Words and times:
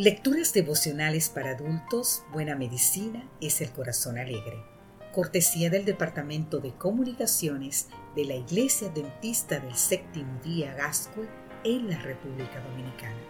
Lecturas 0.00 0.54
devocionales 0.54 1.28
para 1.28 1.50
adultos, 1.50 2.22
Buena 2.32 2.56
Medicina 2.56 3.22
es 3.42 3.60
el 3.60 3.70
Corazón 3.70 4.16
Alegre. 4.16 4.64
Cortesía 5.12 5.68
del 5.68 5.84
Departamento 5.84 6.58
de 6.58 6.72
Comunicaciones 6.72 7.88
de 8.16 8.24
la 8.24 8.34
Iglesia 8.34 8.88
Dentista 8.88 9.60
del 9.60 9.76
Séptimo 9.76 10.40
Día 10.42 10.72
Gascue 10.72 11.28
en 11.64 11.90
la 11.90 11.98
República 11.98 12.62
Dominicana. 12.70 13.20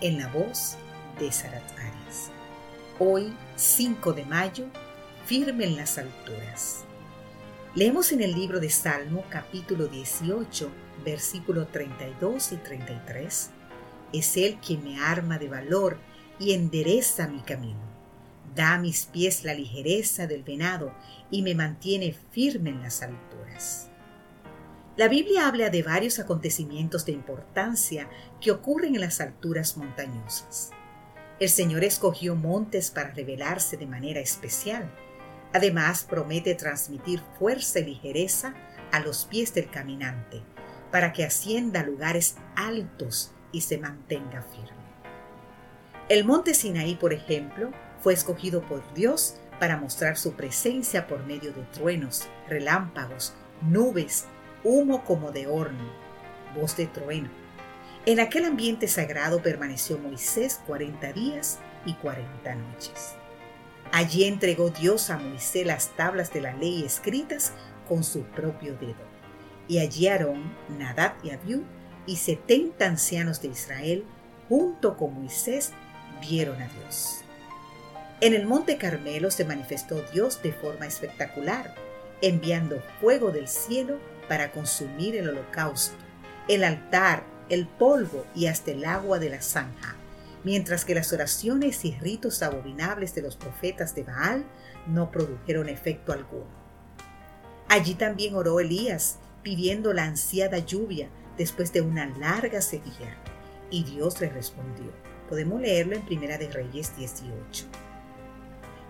En 0.00 0.16
la 0.16 0.28
voz 0.28 0.78
de 1.20 1.30
Sarat 1.30 1.70
Arias. 1.72 2.30
Hoy, 2.98 3.36
5 3.56 4.14
de 4.14 4.24
mayo, 4.24 4.64
firme 5.26 5.66
en 5.66 5.76
las 5.76 5.98
alturas. 5.98 6.84
Leemos 7.74 8.12
en 8.12 8.22
el 8.22 8.32
libro 8.32 8.60
de 8.60 8.70
Salmo 8.70 9.26
capítulo 9.28 9.88
18, 9.88 10.70
versículos 11.04 11.70
32 11.70 12.52
y 12.52 12.56
33 12.56 13.50
es 14.12 14.36
Él 14.36 14.58
quien 14.64 14.84
me 14.84 15.00
arma 15.00 15.38
de 15.38 15.48
valor 15.48 15.98
y 16.38 16.52
endereza 16.52 17.28
mi 17.28 17.40
camino. 17.40 17.80
Da 18.54 18.74
a 18.74 18.78
mis 18.78 19.06
pies 19.06 19.44
la 19.44 19.54
ligereza 19.54 20.26
del 20.26 20.42
venado 20.42 20.92
y 21.30 21.42
me 21.42 21.54
mantiene 21.54 22.14
firme 22.32 22.70
en 22.70 22.82
las 22.82 23.02
alturas. 23.02 23.90
La 24.96 25.06
Biblia 25.06 25.46
habla 25.46 25.70
de 25.70 25.82
varios 25.82 26.18
acontecimientos 26.18 27.06
de 27.06 27.12
importancia 27.12 28.08
que 28.40 28.50
ocurren 28.50 28.96
en 28.96 29.00
las 29.00 29.20
alturas 29.20 29.76
montañosas. 29.76 30.70
El 31.38 31.50
Señor 31.50 31.84
escogió 31.84 32.34
montes 32.34 32.90
para 32.90 33.12
revelarse 33.12 33.76
de 33.76 33.86
manera 33.86 34.18
especial. 34.18 34.90
Además, 35.52 36.02
promete 36.02 36.56
transmitir 36.56 37.22
fuerza 37.38 37.78
y 37.78 37.84
ligereza 37.84 38.54
a 38.90 38.98
los 38.98 39.26
pies 39.26 39.54
del 39.54 39.70
caminante, 39.70 40.42
para 40.90 41.12
que 41.12 41.24
ascienda 41.24 41.80
a 41.80 41.84
lugares 41.84 42.34
altos 42.56 43.32
y 43.52 43.62
se 43.62 43.78
mantenga 43.78 44.42
firme. 44.42 44.78
El 46.08 46.24
monte 46.24 46.54
Sinaí, 46.54 46.94
por 46.94 47.12
ejemplo, 47.12 47.70
fue 48.00 48.14
escogido 48.14 48.62
por 48.62 48.82
Dios 48.94 49.36
para 49.60 49.76
mostrar 49.76 50.16
su 50.16 50.34
presencia 50.34 51.06
por 51.06 51.26
medio 51.26 51.52
de 51.52 51.62
truenos, 51.64 52.28
relámpagos, 52.48 53.34
nubes, 53.60 54.26
humo 54.64 55.04
como 55.04 55.32
de 55.32 55.46
horno, 55.46 55.92
voz 56.54 56.76
de 56.76 56.86
trueno. 56.86 57.28
En 58.06 58.20
aquel 58.20 58.46
ambiente 58.46 58.88
sagrado 58.88 59.42
permaneció 59.42 59.98
Moisés 59.98 60.60
cuarenta 60.66 61.12
días 61.12 61.58
y 61.84 61.94
cuarenta 61.94 62.54
noches. 62.54 63.16
Allí 63.92 64.24
entregó 64.24 64.70
Dios 64.70 65.10
a 65.10 65.18
Moisés 65.18 65.66
las 65.66 65.96
tablas 65.96 66.32
de 66.32 66.40
la 66.40 66.54
ley 66.54 66.84
escritas 66.84 67.52
con 67.88 68.04
su 68.04 68.22
propio 68.22 68.76
dedo. 68.76 69.08
Y 69.66 69.80
allí 69.80 70.08
Aarón, 70.08 70.54
Nadab 70.78 71.14
y 71.22 71.30
Abiú 71.30 71.64
y 72.08 72.16
setenta 72.16 72.86
ancianos 72.86 73.42
de 73.42 73.48
Israel, 73.48 74.04
junto 74.48 74.96
con 74.96 75.12
Moisés, 75.14 75.72
vieron 76.22 76.60
a 76.60 76.68
Dios. 76.68 77.20
En 78.22 78.32
el 78.32 78.46
monte 78.46 78.78
Carmelo 78.78 79.30
se 79.30 79.44
manifestó 79.44 80.02
Dios 80.12 80.42
de 80.42 80.52
forma 80.52 80.86
espectacular, 80.86 81.74
enviando 82.22 82.82
fuego 83.00 83.30
del 83.30 83.46
cielo 83.46 83.98
para 84.26 84.50
consumir 84.52 85.16
el 85.16 85.28
holocausto, 85.28 85.96
el 86.48 86.64
altar, 86.64 87.24
el 87.50 87.66
polvo 87.66 88.24
y 88.34 88.46
hasta 88.46 88.70
el 88.70 88.86
agua 88.86 89.18
de 89.18 89.28
la 89.28 89.42
zanja, 89.42 89.94
mientras 90.44 90.86
que 90.86 90.94
las 90.94 91.12
oraciones 91.12 91.84
y 91.84 91.92
ritos 91.92 92.42
abominables 92.42 93.14
de 93.14 93.22
los 93.22 93.36
profetas 93.36 93.94
de 93.94 94.04
Baal 94.04 94.46
no 94.86 95.10
produjeron 95.10 95.68
efecto 95.68 96.14
alguno. 96.14 96.58
Allí 97.68 97.94
también 97.94 98.34
oró 98.34 98.60
Elías, 98.60 99.18
pidiendo 99.42 99.92
la 99.92 100.04
ansiada 100.04 100.58
lluvia 100.58 101.10
después 101.38 101.72
de 101.72 101.80
una 101.80 102.06
larga 102.18 102.60
sequía, 102.60 103.16
y 103.70 103.84
Dios 103.84 104.20
le 104.20 104.28
respondió. 104.28 104.92
Podemos 105.28 105.60
leerlo 105.60 105.94
en 105.94 106.04
Primera 106.04 106.36
de 106.36 106.50
Reyes 106.50 106.96
18. 106.96 107.64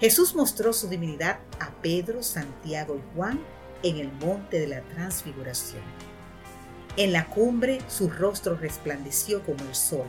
Jesús 0.00 0.34
mostró 0.34 0.72
su 0.72 0.88
divinidad 0.88 1.40
a 1.60 1.70
Pedro, 1.82 2.22
Santiago 2.22 2.96
y 2.96 3.14
Juan 3.14 3.40
en 3.82 3.98
el 3.98 4.12
monte 4.12 4.60
de 4.60 4.68
la 4.68 4.80
transfiguración. 4.82 5.82
En 6.96 7.12
la 7.12 7.26
cumbre 7.26 7.80
su 7.88 8.08
rostro 8.08 8.56
resplandeció 8.56 9.42
como 9.44 9.62
el 9.64 9.74
sol 9.74 10.06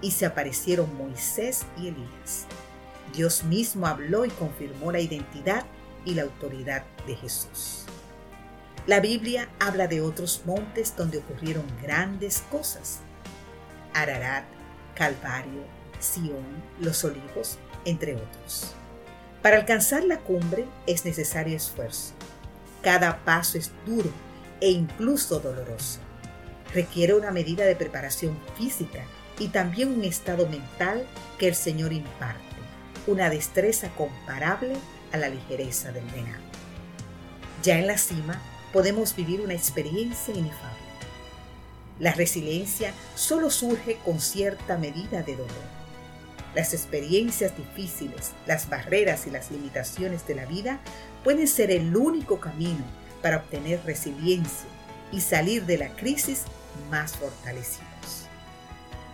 y 0.00 0.10
se 0.10 0.26
aparecieron 0.26 0.96
Moisés 0.96 1.64
y 1.78 1.88
Elías. 1.88 2.46
Dios 3.14 3.44
mismo 3.44 3.86
habló 3.86 4.24
y 4.24 4.30
confirmó 4.30 4.92
la 4.92 5.00
identidad 5.00 5.64
y 6.04 6.14
la 6.14 6.22
autoridad 6.22 6.84
de 7.06 7.16
Jesús. 7.16 7.84
La 8.86 8.98
Biblia 8.98 9.48
habla 9.60 9.86
de 9.86 10.00
otros 10.00 10.42
montes 10.44 10.96
donde 10.96 11.18
ocurrieron 11.18 11.64
grandes 11.80 12.42
cosas. 12.50 12.98
Ararat, 13.94 14.44
Calvario, 14.96 15.62
Sión, 16.00 16.44
los 16.80 17.04
Olivos, 17.04 17.58
entre 17.84 18.16
otros. 18.16 18.74
Para 19.40 19.56
alcanzar 19.56 20.02
la 20.02 20.18
cumbre 20.18 20.66
es 20.88 21.04
necesario 21.04 21.56
esfuerzo. 21.56 22.14
Cada 22.82 23.24
paso 23.24 23.56
es 23.56 23.70
duro 23.86 24.10
e 24.60 24.70
incluso 24.70 25.38
doloroso. 25.38 26.00
Requiere 26.74 27.14
una 27.14 27.30
medida 27.30 27.64
de 27.64 27.76
preparación 27.76 28.36
física 28.56 29.04
y 29.38 29.48
también 29.48 29.92
un 29.92 30.02
estado 30.02 30.48
mental 30.48 31.06
que 31.38 31.46
el 31.46 31.54
Señor 31.54 31.92
imparte, 31.92 32.42
una 33.06 33.30
destreza 33.30 33.90
comparable 33.90 34.74
a 35.12 35.18
la 35.18 35.28
ligereza 35.28 35.92
del 35.92 36.04
venado. 36.06 36.42
Ya 37.62 37.78
en 37.78 37.86
la 37.86 37.98
cima 37.98 38.42
podemos 38.72 39.14
vivir 39.14 39.40
una 39.40 39.54
experiencia 39.54 40.34
inefable. 40.34 40.78
La 41.98 42.12
resiliencia 42.12 42.92
solo 43.14 43.50
surge 43.50 43.98
con 44.04 44.20
cierta 44.20 44.78
medida 44.78 45.22
de 45.22 45.36
dolor. 45.36 45.82
Las 46.54 46.74
experiencias 46.74 47.56
difíciles, 47.56 48.32
las 48.46 48.68
barreras 48.68 49.26
y 49.26 49.30
las 49.30 49.50
limitaciones 49.50 50.26
de 50.26 50.34
la 50.34 50.46
vida 50.46 50.80
pueden 51.24 51.48
ser 51.48 51.70
el 51.70 51.96
único 51.96 52.40
camino 52.40 52.84
para 53.22 53.38
obtener 53.38 53.80
resiliencia 53.84 54.68
y 55.12 55.20
salir 55.20 55.64
de 55.64 55.78
la 55.78 55.90
crisis 55.94 56.42
más 56.90 57.12
fortalecidos. 57.12 58.26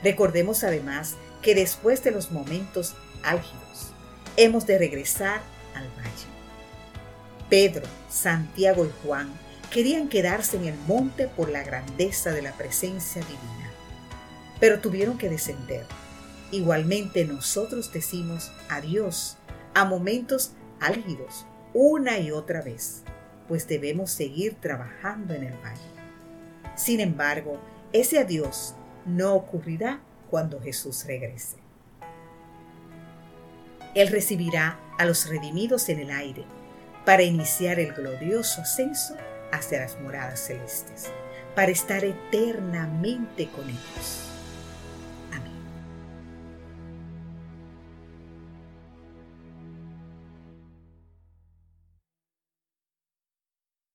Recordemos 0.02 0.64
además 0.64 1.16
que 1.42 1.54
después 1.54 2.02
de 2.02 2.10
los 2.10 2.30
momentos 2.30 2.94
álgidos, 3.22 3.92
hemos 4.36 4.66
de 4.66 4.78
regresar 4.78 5.40
al 5.74 5.88
valle. 5.88 6.28
Pedro, 7.48 7.86
Santiago 8.08 8.84
y 8.84 8.90
Juan 9.04 9.32
querían 9.70 10.08
quedarse 10.08 10.56
en 10.56 10.64
el 10.64 10.74
monte 10.86 11.28
por 11.28 11.50
la 11.50 11.62
grandeza 11.62 12.32
de 12.32 12.42
la 12.42 12.52
presencia 12.52 13.22
divina, 13.22 13.70
pero 14.60 14.80
tuvieron 14.80 15.18
que 15.18 15.28
descender. 15.28 15.84
Igualmente 16.50 17.24
nosotros 17.24 17.92
decimos 17.92 18.50
adiós 18.68 19.36
a 19.74 19.84
momentos 19.84 20.52
álgidos 20.80 21.46
una 21.74 22.18
y 22.18 22.30
otra 22.30 22.62
vez, 22.62 23.02
pues 23.46 23.68
debemos 23.68 24.10
seguir 24.10 24.54
trabajando 24.54 25.34
en 25.34 25.44
el 25.44 25.54
valle. 25.54 25.80
Sin 26.76 27.00
embargo, 27.00 27.58
ese 27.92 28.18
adiós 28.18 28.74
no 29.04 29.34
ocurrirá 29.34 30.00
cuando 30.30 30.60
Jesús 30.60 31.04
regrese. 31.06 31.56
Él 33.94 34.08
recibirá 34.08 34.78
a 34.98 35.04
los 35.04 35.28
redimidos 35.28 35.88
en 35.88 36.00
el 36.00 36.10
aire 36.10 36.44
para 37.04 37.22
iniciar 37.22 37.80
el 37.80 37.92
glorioso 37.92 38.62
ascenso 38.62 39.14
hacia 39.52 39.80
las 39.80 39.98
moradas 40.00 40.40
celestes, 40.40 41.10
para 41.54 41.70
estar 41.72 42.04
eternamente 42.04 43.48
con 43.48 43.68
ellos. 43.68 44.27